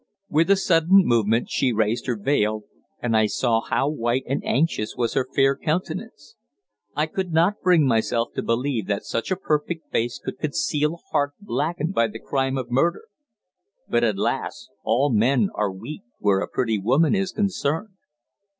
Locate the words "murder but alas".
12.71-14.69